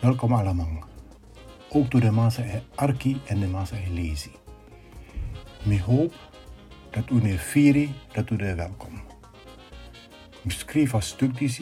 Welkom 0.00 0.32
allemaal. 0.32 0.84
Ook 1.70 1.90
door 1.90 2.00
de 2.00 2.10
massa 2.10 2.42
arki 2.74 3.20
en 3.26 3.40
de 3.40 3.46
massa 3.46 3.76
e 3.76 3.90
lezi. 3.90 4.30
Ik 5.64 5.80
hoop 5.80 6.14
dat 6.90 7.10
u 7.10 7.14
ne 7.14 7.38
firi 7.38 7.94
dat 8.12 8.30
u 8.30 8.36
er 8.36 8.56
welkom. 8.56 9.00
Ik 10.42 10.50
schreef 10.50 10.92
een 10.92 11.02
stuk 11.02 11.60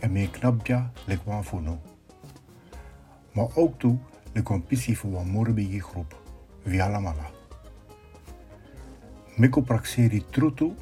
en 0.00 0.12
me 0.12 0.30
knapja 0.30 0.92
lekwan 1.06 1.44
funo. 1.44 1.80
Maar 3.32 3.48
ook 3.54 3.78
toe 3.78 3.98
de 4.32 4.42
competitie 4.42 4.98
voor 4.98 5.20
een 5.20 5.28
morbige 5.28 5.80
groep. 5.80 6.22
Via 6.64 6.90
la 6.90 7.00
mala. 7.00 7.30
Meko 9.36 9.60
praxeri 9.60 10.24
trutu 10.30 10.72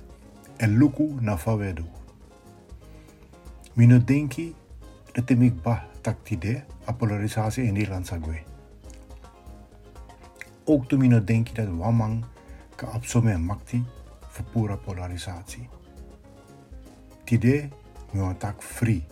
en 0.56 0.79
luku 0.79 1.14
na 1.20 1.38
fawedu. 1.38 1.84
Mino 3.72 4.04
denki 4.04 4.54
dat 5.15 5.31
ik 5.31 5.63
ba 5.63 5.86
taktide 6.00 6.64
a 6.89 6.93
polarisatie 6.93 7.64
in 7.64 7.72
Nederland 7.72 8.07
sagwe. 8.07 8.43
Ook 10.64 10.89
toen 10.89 10.99
mino 10.99 11.25
denki 11.25 11.53
dat 11.55 11.68
wamang 11.68 12.25
ka 12.75 12.86
absome 12.86 13.39
makti 13.39 13.85
voor 14.29 14.45
pura 14.53 14.77
polarisatie. 14.77 15.69
Tide 17.25 17.69
mi 18.13 18.36
tak 18.39 18.63
free, 18.63 19.07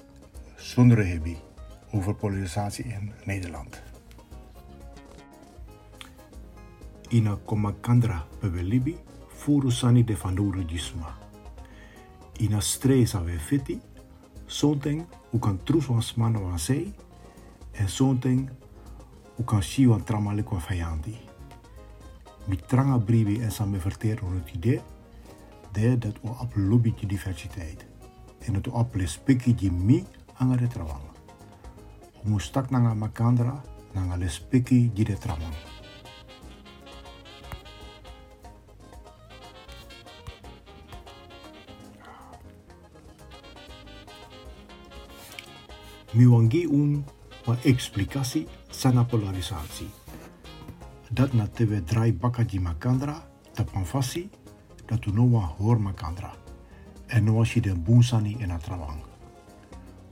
zonder 0.57 1.07
hebi, 1.07 1.37
over 1.93 2.15
polarisatie 2.15 2.85
in 2.85 3.13
Nederland. 3.25 3.83
Ina 7.09 7.39
komakandra 7.45 8.27
pebelibi 8.39 8.97
furu 9.29 9.71
sani 9.71 10.05
de 10.05 10.17
fanuru 10.17 10.65
jisma. 10.65 11.15
Ina 12.39 12.61
stresa 12.61 13.23
we 13.23 13.39
fiti, 13.39 13.81
u 15.33 15.39
kan 15.39 15.59
trus 15.65 15.89
smana 15.99 16.41
wan 16.41 16.59
sei, 16.59 16.93
en 17.73 17.89
something 17.89 18.51
u 19.39 19.45
kan 19.45 19.63
si 19.63 19.87
wan 19.87 20.05
tramalik 20.05 20.51
wan 20.51 20.61
fayandi. 20.61 21.17
Mi 22.47 22.57
tranga 22.57 22.99
bribi 22.99 23.41
en 23.41 23.53
samen 23.53 23.81
verteren 23.81 24.35
het 24.35 24.51
idee 24.55 24.81
de 25.73 25.99
dat 25.99 26.21
we 26.23 26.29
op 26.29 26.53
lobby 26.55 26.95
die 26.95 27.09
diversiteit. 27.09 27.87
En 28.39 28.63
we 28.63 28.73
op 28.73 28.95
respecti 28.95 29.55
die 29.55 29.73
mi 29.73 30.05
aan 30.37 30.51
het 30.51 30.71
trawang. 30.71 31.03
We 32.23 32.29
moestak 32.29 32.71
nanga 32.71 32.95
makandra 32.95 33.63
nanga 33.93 34.15
respecti 34.15 34.91
die 34.95 35.05
de 35.05 35.19
trawang. 35.19 35.82
Mi 46.13 46.27
wangi 46.27 46.65
un 46.65 47.05
wa 47.45 47.57
explicatie 47.63 48.47
sana 48.69 49.05
polarisatie. 49.05 49.89
Dat 51.11 51.33
na 51.33 51.47
teve 51.47 51.85
drai 51.85 52.13
baka 52.13 52.43
di 52.45 52.61
makandra, 52.61 53.29
tapanfasi, 53.53 54.31
dat 54.87 55.05
u 55.05 55.13
noa 55.13 55.55
hoor 55.59 55.81
makandra. 55.81 56.35
En 57.07 57.25
noa 57.25 57.45
si 57.45 57.61
den 57.61 57.83
boensani 57.83 58.37
en 58.41 58.51
atrawang. 58.51 59.01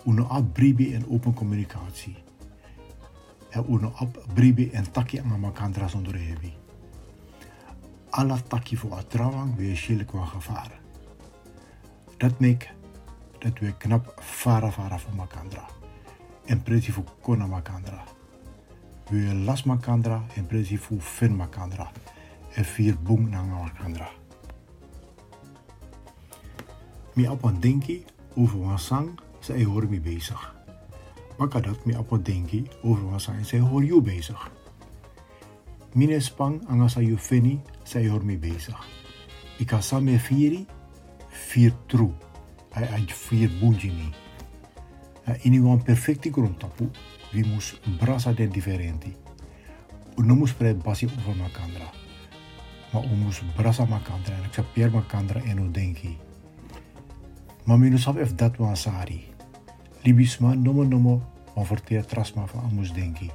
Uno 0.04 0.24
ap 0.28 0.52
bribi 0.52 0.94
en 0.94 1.04
open 1.08 1.34
communicatie. 1.34 2.16
En 3.50 3.64
uno 3.68 3.92
ap 3.94 4.24
bribi 4.34 4.70
en 4.70 4.90
taki 4.92 5.18
aan 5.18 5.40
makandra 5.40 5.88
zonder 5.88 6.16
hebi. 6.16 6.56
Alla 8.10 8.40
taki 8.48 8.76
voor 8.76 8.94
atrawang 8.94 9.56
weer 9.56 9.76
schille 9.76 10.04
qua 10.04 10.24
gevaar. 10.24 10.80
Dat 12.16 12.40
mek 12.40 12.72
dat 13.38 13.58
we 13.58 13.76
knap 13.76 14.14
fara 14.20 14.70
fara 14.70 14.98
voor 14.98 15.14
makandra. 15.14 15.79
En 16.44 16.62
presi 16.62 16.92
voor 16.92 17.04
kona 17.20 17.46
makandra. 17.46 18.04
We 19.10 19.34
las 19.34 19.62
makandra 19.62 20.24
en 20.34 20.46
presi 20.46 20.78
voor 20.78 21.00
fin 21.00 21.36
makandra. 21.36 21.90
En 22.54 22.64
vier 22.64 22.96
boom 23.02 23.28
nanga 23.28 23.62
makandra. 23.62 24.08
Mi 27.14 27.26
een 27.26 27.60
denki 27.60 28.04
over 28.34 28.60
een 28.60 28.78
sang, 28.78 29.20
zij 29.38 29.64
hoor 29.64 29.88
me 29.88 30.00
bezig. 30.00 30.54
Maka 31.38 31.60
dat 31.60 31.84
mi 31.84 31.94
een 31.94 32.22
denki 32.22 32.68
over 32.82 33.12
een 33.12 33.20
sang, 33.20 33.46
zij 33.46 33.58
hoor 33.58 33.84
je 33.84 34.00
bezig. 34.00 34.50
Mine 35.94 36.20
spang 36.20 36.62
anga 36.68 36.88
sa 36.88 37.00
you 37.00 37.18
feni, 37.18 37.60
zij 37.82 38.08
hoor 38.08 38.24
me 38.24 38.38
bezig. 38.38 38.86
Ik 39.58 39.70
ga 39.70 39.80
samen 39.80 40.20
vieri, 40.20 40.66
vier 41.28 41.72
true. 41.86 42.12
Hij 42.70 42.88
uit 42.88 43.12
vier 43.12 43.50
bunjini. 43.60 44.02
In 44.04 44.29
een 45.24 45.82
perfecte 45.82 46.32
grondtapu, 46.32 46.90
we 47.32 47.46
moest 47.46 47.80
brasa 47.98 48.32
den 48.32 48.50
differenti. 48.50 49.16
We 50.14 50.24
não 50.24 50.36
moest 50.36 50.56
pre 50.56 50.74
basi 50.74 51.08
over 51.18 51.36
makandra. 51.36 51.90
Maar 52.92 53.02
moest 53.16 53.54
brasa 53.54 53.84
makandra 53.84 54.34
en 54.34 54.44
accepteer 54.44 54.90
makandra 54.90 55.40
en 55.42 55.60
o 55.60 55.70
denki. 55.70 56.18
Maar 57.64 57.78
we 57.78 57.88
não 57.88 58.16
ef 58.18 58.34
dat 58.34 58.56
wan 58.56 58.76
sari. 58.76 59.24
Libisma 60.02 60.54
nomo 60.54 60.84
nomo 60.84 61.22
wan 61.54 61.66
verteer 61.66 62.06
trasma 62.06 62.46
van 62.46 62.62
amus 62.62 62.92
denki. 62.92 63.30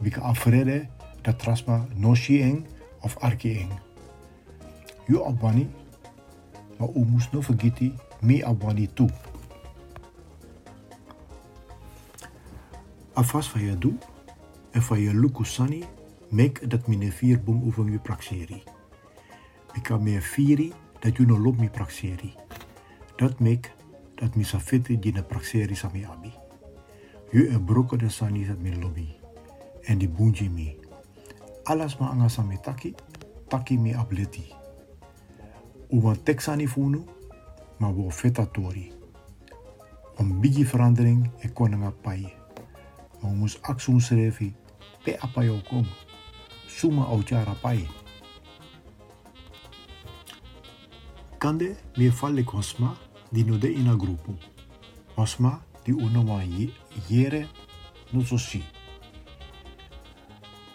Bika 0.00 0.20
afrede 0.20 0.88
dat 1.22 1.38
trasma 1.38 1.86
no 1.94 2.14
eng 2.28 2.66
of 3.00 3.18
arki 3.18 3.58
eng. 3.58 3.70
Abani, 5.26 5.68
maar 6.78 6.88
u 6.94 7.04
moest 7.04 7.32
no 7.32 7.40
vergeti 7.40 7.92
me 8.20 8.44
abani 8.44 8.88
toe. 8.92 9.10
Afas 13.16 13.50
van 13.50 13.60
je 13.60 13.78
doe 13.78 13.94
en 14.70 14.82
van 14.82 15.00
je 15.00 15.14
lukusani, 15.14 15.84
mek 16.28 16.70
dat 16.70 16.86
mine 16.86 17.12
vier 17.12 17.40
over 17.66 17.90
je 17.90 17.98
praxeri. 17.98 18.62
Bika 19.72 19.96
me 19.96 20.20
vieri 20.20 20.72
dat 21.00 21.16
je 21.16 21.26
no 21.26 21.38
lop 21.38 21.56
mi 21.56 21.70
praxeri. 21.70 22.34
Dat 23.16 23.40
mek 23.40 23.72
dat 24.14 24.34
mi 24.34 24.44
safete 24.44 24.98
di 24.98 25.12
na 25.12 25.22
praxeri 25.22 25.74
sami 25.74 26.04
abi. 26.04 26.32
Je 27.30 27.48
e 27.48 27.60
broken 27.60 27.98
de 27.98 28.08
sani 28.08 28.46
dat 28.46 28.58
mi 28.58 28.78
lobby. 28.80 29.08
En 29.82 29.98
die 29.98 30.08
bunji 30.08 30.50
mi. 30.50 30.76
Alles 31.62 31.96
ma 31.96 32.08
anga 32.08 32.28
sami 32.28 32.60
taki, 32.60 32.94
taki 33.48 33.78
mi 33.78 33.94
ableti. 33.94 34.54
Uwan 35.88 36.22
teksani 36.22 36.68
funu, 36.68 37.04
maar 37.78 37.94
wo 37.94 38.10
feta 38.10 38.46
tori. 38.46 38.92
Om 40.16 40.40
bigi 40.40 40.66
verandering 40.66 41.30
e 41.38 41.48
konanga 41.48 41.90
pai. 41.90 42.44
Moest 43.20 43.58
aksun 43.62 44.00
schreven, 44.00 44.54
pe 45.04 45.16
apayo 45.20 45.60
kom. 45.68 45.86
Suma 46.68 47.04
autjara 47.04 47.54
pai. 47.60 47.86
Kande 51.38 51.76
me 51.96 52.10
falle 52.10 52.44
kosma 52.44 52.96
di 53.32 53.44
no 53.44 53.56
de 53.58 53.68
ina 53.68 53.96
grupo. 53.96 54.34
Osma 55.16 55.62
di 55.84 55.92
uno 55.92 56.22
wa 56.22 56.42
jere 57.08 57.48
no 58.12 58.22
so 58.24 58.36
si. 58.36 58.62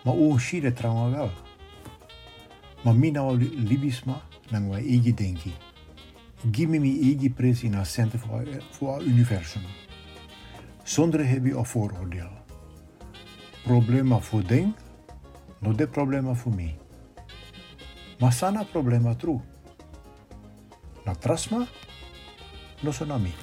Maar 0.03 0.13
o 0.13 0.37
si 0.37 0.59
de 0.59 0.73
trauma 0.73 1.09
wel. 1.09 1.31
Maar 2.83 2.95
mina 2.95 3.23
wa 3.23 3.33
libisma 3.33 4.21
nang 4.49 4.69
wa 4.69 4.77
egi 4.77 5.13
denki. 5.13 5.53
Gimme 6.51 6.79
mi 6.79 7.11
egi 7.11 7.29
pres 7.29 7.63
in 7.63 7.75
a 7.75 7.83
center 7.83 8.19
voor, 8.19 9.01
universum. 9.01 9.61
Zonder 10.83 11.27
heb 11.27 11.55
of 11.55 11.67
vooroordeel. 11.67 12.29
Problema 13.63 14.19
voor 14.19 14.47
ding, 14.47 14.73
no 15.59 15.75
de 15.75 15.87
problema 15.87 16.33
voor 16.33 16.55
mij. 16.55 16.77
Maar 18.19 18.33
sana 18.33 18.63
problema 18.63 19.15
true. 19.15 19.39
Na 21.05 21.15
trasma, 21.15 21.65
no 22.81 22.91
so 22.91 23.05
na 23.05 23.17
mi. 23.17 23.33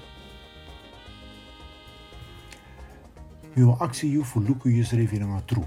We 3.55 3.65
wil 3.65 3.77
actie 3.79 4.23
voor 4.23 4.43
lukken 4.43 4.75
je 4.75 4.85
schreef 4.85 5.19
naar 5.19 5.45
true. 5.45 5.65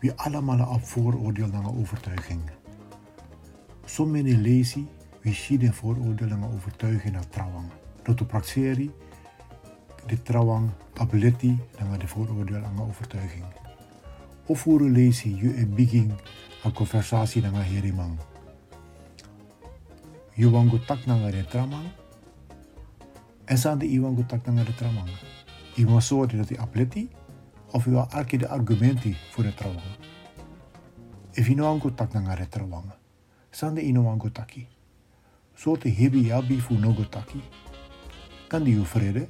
We 0.00 0.16
allemaal 0.16 0.68
op 0.68 0.84
vooroordeel 0.84 1.46
naar 1.48 1.76
overtuiging. 1.78 2.40
Sommige 3.84 4.36
lezi 4.36 4.88
we 5.26 5.32
zien 5.32 5.58
de 5.58 5.72
vooroordeel 5.72 6.28
naar 6.28 6.52
overtuiging 6.54 7.12
naar 7.12 7.28
trouwang. 7.28 7.66
Dat 8.02 8.18
de 8.18 8.24
praxeri 8.24 8.92
de 10.06 10.22
trouwang 10.22 10.70
ability 10.94 11.56
naar 11.88 11.98
de 11.98 12.08
vooroordeel 12.08 12.60
naar 12.60 12.88
overtuiging. 12.88 13.44
Of 14.46 14.60
voor 14.60 14.80
lezi 14.80 15.36
je 15.36 15.56
een 15.56 15.74
begin 15.74 16.12
een 16.62 16.72
conversatie 16.72 17.42
naar 17.42 17.66
herimang. 17.66 18.18
Je 20.34 20.50
wango 20.50 20.78
tak 20.78 21.06
naar 21.06 21.30
de 21.30 21.44
tramang. 21.44 21.86
En 23.44 23.58
zijn 23.58 23.78
de 23.78 23.86
iwango 23.86 24.26
tak 24.26 24.46
naar 24.46 24.64
de 24.64 24.74
tramang. 24.74 25.08
Iwan 25.74 26.02
zo 26.02 26.26
dat 26.26 26.48
die 26.48 26.60
ability 26.60 27.08
of 27.70 27.84
je 27.84 27.90
wil 27.90 28.06
elke 28.10 28.36
de 28.36 28.48
argumenten 28.48 29.16
voor 29.30 29.44
de 29.44 29.54
trouwang. 29.54 29.86
If 31.30 31.46
je 31.46 31.54
nou 31.54 31.68
wango 31.68 31.94
tak 31.94 32.12
naar 32.12 32.36
de 32.36 32.48
tramang. 32.48 32.84
Zijn 33.50 33.74
de 33.74 33.82
ino 33.82 34.02
wango 34.02 34.32
taki. 34.32 34.66
Soorten 35.54 35.94
hebi 35.94 36.20
yabi 36.20 36.60
fu 36.60 36.74
nogotaki. 36.74 37.40
Kan 38.48 38.62
die 38.62 38.80
vrede? 38.80 39.28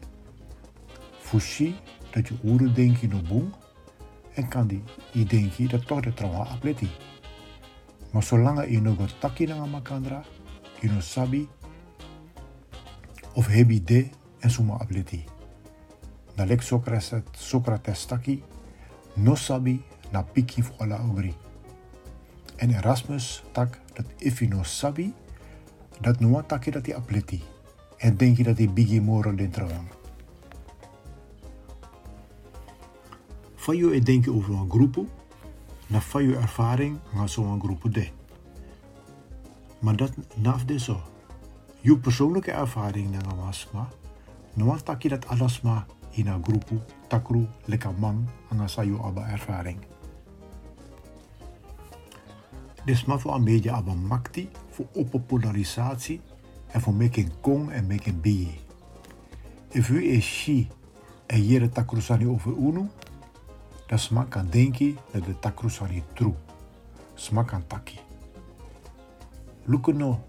Fushi 1.26 1.74
dat 2.10 2.28
je 2.28 2.34
uru 2.42 2.72
denki 2.72 3.06
no 3.06 3.20
boom 3.28 3.54
en 4.34 4.48
kan 4.48 4.66
die 4.66 4.82
i 5.14 5.24
denki 5.24 5.66
dat 5.66 5.86
toch 5.86 6.00
de 6.00 6.14
trauma 6.14 6.44
apleti. 6.44 6.88
Maar 8.12 8.22
zolang 8.22 8.70
je 8.70 8.80
nog 8.80 8.96
wat 8.96 9.20
taki 9.20 9.46
na 9.46 9.66
makandra, 9.66 10.22
je 10.80 10.90
no 10.90 11.00
sabi 11.00 11.48
of 13.34 13.46
hebi 13.46 13.84
de 13.84 14.08
en 14.38 14.50
suma 14.50 14.78
apleti. 14.78 15.24
Na 16.34 16.44
lek 16.44 16.62
Socrates, 16.62 17.12
Socrates 17.32 18.04
taki, 18.04 18.42
no 19.14 19.34
sabi 19.34 19.82
na 20.10 20.22
piki 20.22 20.62
ala 20.78 21.00
ogri. 21.10 21.34
En 22.56 22.70
Erasmus 22.70 23.42
tak 23.52 23.80
dat 23.94 24.06
if 24.18 24.38
je 24.38 24.58
sabi, 24.62 25.14
dat 26.00 26.20
no 26.20 26.42
taki 26.46 26.70
dat 26.70 26.86
hij 26.86 26.96
apleti. 26.96 27.42
En 27.96 28.16
denk 28.16 28.36
je 28.36 28.42
dat 28.42 28.58
hij 28.58 28.70
bigi 28.70 29.00
moro 29.00 29.34
den 29.34 29.50
trouwang. 29.50 29.88
Van 33.66 33.76
je 33.76 34.00
denken 34.00 34.34
over 34.34 34.54
een 34.54 34.70
groep, 34.70 34.96
na 35.86 36.00
je 36.18 36.36
ervaring 36.36 36.98
gaan 37.14 37.28
zo'n 37.28 37.60
groep 37.60 37.94
de. 37.94 38.08
Maar 39.78 39.96
dat 39.96 40.12
naf 40.34 40.64
de 40.64 40.78
zo. 40.78 41.00
Je 41.80 41.98
persoonlijke 41.98 42.50
ervaring 42.50 43.10
na 43.10 43.34
wasma, 43.34 43.88
no 44.54 44.76
taki 44.76 45.08
dat 45.08 45.26
alles 45.26 45.60
maar 45.60 45.86
in 46.10 46.26
een 46.26 46.44
groep 46.44 46.70
takru 47.08 47.46
lekker 47.64 47.94
man 47.98 48.28
aan 48.48 48.68
sayo 48.68 49.00
aba 49.00 49.28
ervaring. 49.28 49.78
Dus 52.84 53.04
maar 53.04 53.20
voor 53.20 53.34
een 53.34 53.44
beetje 53.44 53.72
aba 53.72 53.94
makti 53.94 54.48
voor 54.70 54.86
opopularisatie 54.94 56.20
en 56.66 56.80
voor 56.80 56.94
making 56.94 57.32
kong 57.40 57.70
en 57.70 57.86
making 57.86 58.20
bi. 58.20 58.60
If 59.68 59.88
u 59.88 60.04
is 60.04 60.24
shi 60.24 60.68
en 61.26 61.46
jere 61.46 61.68
takrusani 61.68 62.26
over 62.26 62.56
unu, 62.56 62.88
dan 63.86 63.98
smak 63.98 64.30
kan 64.30 64.46
denki 64.50 64.96
dat 65.12 65.24
de 65.24 65.38
takrusani 65.38 66.02
true. 66.12 66.34
Smak 67.14 67.46
kan 67.46 67.66
taki. 67.66 67.98
Lukuno. 69.64 70.20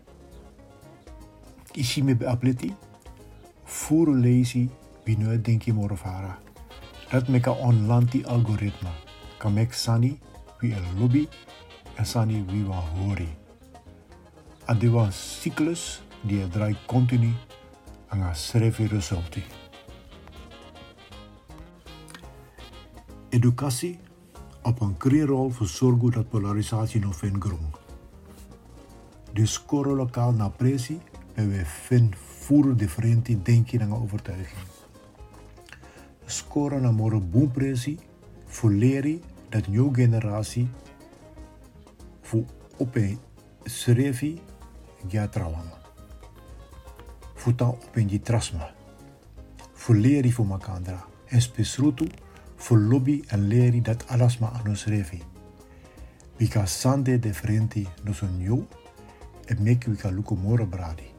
Ishi 1.74 2.04
me 2.04 2.15
beapleti. 2.15 2.75
Furu 3.65 4.13
lazy 4.15 4.69
binu 5.04 5.42
denki 5.42 5.74
morofara. 5.74 6.38
Dat 7.09 7.27
meka 7.27 7.51
onlanti 7.51 8.25
algoritma. 8.25 8.92
Kan 9.38 9.54
mek 9.54 9.74
sani 9.74 10.19
wie 10.60 10.74
een 10.74 11.00
lobby 11.00 11.27
en 11.95 12.06
sani 12.06 12.45
wie 12.48 12.65
wa 12.65 12.75
hori. 12.75 13.30
Adewa 14.65 15.10
cyclus 15.12 16.01
die 16.21 16.48
draait 16.48 16.77
continu 16.86 17.33
aan 18.07 18.19
haar 18.19 18.36
schrijven 18.36 18.88
resultaten. 18.88 19.67
Educatie 23.38 24.00
op 24.62 24.81
een 24.81 24.98
kreerrol 24.98 25.50
voor 25.50 25.68
zorgen 25.68 26.12
dat 26.12 26.30
polarisatie 26.30 27.01
nog 27.01 27.16
vindt 27.16 27.44
grond. 27.44 27.78
De 29.34 29.45
score 29.45 29.95
lokaal 29.95 30.31
naar 30.31 30.51
pressie 30.51 31.00
en 31.34 31.50
we 31.50 31.66
vinden 31.66 32.19
voeren 32.39 32.78
differente 32.78 33.42
denken 33.42 33.80
en 33.80 33.94
overtuiging. 33.94 34.68
Score 36.25 36.80
naar 36.80 36.94
more 36.94 37.19
boompressie 37.19 38.00
voor 38.45 38.72
leren 38.72 39.22
dat 39.50 39.68
nieuwe 39.68 39.94
generatie 39.94 40.69
voor 42.22 42.44
op 42.78 42.95
een 42.95 43.19
schrijven 43.63 44.39
gaat 45.07 45.31
trouwen 45.31 45.72
futa 47.34 47.66
openji 47.66 48.19
trasma. 48.19 48.74
Voor 49.74 49.95
leri 49.95 50.31
voor 50.31 50.45
makandra. 50.45 51.06
En 51.25 51.42
spesrutu 51.42 52.07
voor 52.57 52.77
lobby 52.77 53.24
en 53.27 53.48
leri 53.48 53.81
dat 53.81 54.07
alles 54.07 54.38
ma 54.38 54.50
anus 54.50 54.86
revi. 54.86 55.21
Wika 56.38 56.65
sande 56.65 57.19
de 57.19 57.33
frenti 57.33 57.88
no 58.04 58.13
son 58.13 58.39
yo. 58.39 58.68
En 59.45 59.63
mek 59.63 59.83
wika 59.83 60.09
luko 60.09 60.36
moro 60.36 60.65
bradi. 60.65 61.09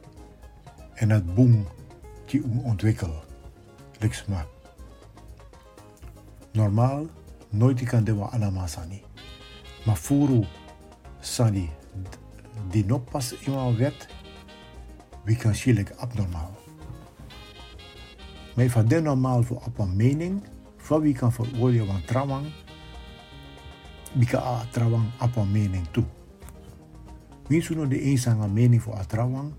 En 0.93 1.09
het 1.09 1.35
boom 1.35 1.67
die 2.25 2.43
um 2.43 2.59
ontwikkel. 2.59 3.23
Liksma. 3.99 4.45
Normaal 6.51 7.07
nooit 7.49 7.83
kan 7.83 8.03
dewa 8.03 8.29
alama 8.31 8.67
sani. 8.67 9.01
Maar 9.85 9.95
furu 9.95 10.43
sani 11.19 11.69
die 12.71 12.85
nog 12.85 13.03
pas 13.03 13.35
wet 13.77 14.07
wie 15.23 15.35
kan 15.35 15.55
schielijk 15.55 15.91
abnormaal. 15.97 16.57
Maar 18.55 18.67
van 18.67 18.87
de 18.87 19.01
normaal 19.01 19.43
voor 19.43 19.61
op 19.65 19.87
mening, 19.93 20.43
van 20.89 21.01
wie 21.01 21.13
kan 21.13 21.31
veroordelen 21.31 21.87
van 21.87 22.01
trouwang, 22.05 22.45
wie 24.13 24.27
kan 24.27 24.41
a 24.41 24.65
trouwang 24.71 25.05
op 25.21 25.35
een 25.35 25.51
mening 25.51 25.87
toe. 25.91 26.05
Zo 27.61 27.87
de 27.87 28.01
eenzame 28.01 28.47
mening 28.47 28.81
voor 28.81 28.97
a 28.97 29.05
trouwang, 29.05 29.53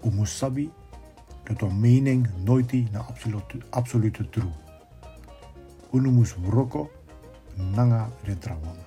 om 0.00 0.24
sabi 0.24 0.70
dat 1.44 1.60
een 1.62 1.80
mening 1.80 2.28
nooit 2.44 2.90
naar 2.92 3.02
absolute, 3.02 3.58
absolute 3.70 4.28
true. 4.28 4.52
Unu 5.92 6.10
mus 6.10 6.34
broko 6.34 6.90
nanga 7.74 8.08
de 8.24 8.38
trouwang. 8.38 8.78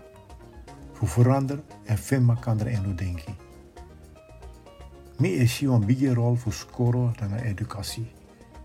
Voor 0.94 1.08
verander 1.08 1.64
en 1.84 1.98
femma 1.98 2.36
kan 2.36 2.60
er 2.60 2.68
en 2.68 2.96
denken. 2.96 3.36
Mi 5.18 5.30
is 5.30 5.62
een 5.62 5.86
bigge 5.86 6.14
rol 6.14 6.36
voor 6.36 6.54
skoro 6.54 7.12
dan 7.16 7.34
educatie. 7.34 8.12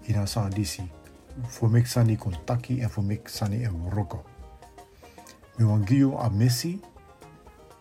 In 0.00 0.14
een 0.14 0.28
sandisi. 0.28 0.99
Voor 1.42 1.70
mij 1.70 1.84
sani 1.84 2.16
contacti 2.16 2.80
en 2.80 2.90
voor 2.90 3.04
mij 3.04 3.20
sani 3.24 3.64
en 3.64 3.90
roko. 3.90 4.24
Mi 5.56 5.64
wan 5.64 5.86
giyo 5.86 6.18
a 6.18 6.28
messi. 6.28 6.80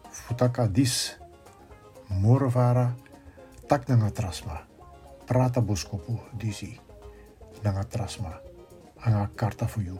Futaka 0.10 0.68
dis. 0.68 1.18
Morovara. 2.08 2.96
Tak 3.68 3.88
nanga 3.88 4.10
trasma. 4.10 4.66
Prata 5.26 5.62
boskopu 5.62 6.20
disi. 6.38 6.80
Nanga 7.62 7.84
trasma. 7.84 8.42
Anga 8.96 9.30
karta 9.36 9.68
voor 9.68 9.84
jou. 9.84 10.00